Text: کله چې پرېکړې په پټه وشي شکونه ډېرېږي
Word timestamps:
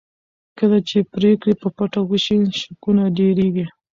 کله 0.57 0.77
چې 0.89 0.97
پرېکړې 1.13 1.53
په 1.61 1.67
پټه 1.77 2.01
وشي 2.09 2.37
شکونه 2.59 3.03
ډېرېږي 3.17 3.65